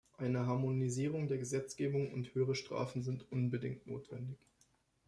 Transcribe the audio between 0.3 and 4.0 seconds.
Harmonisierung der Gesetzgebung und höhere Strafen sind unbedingt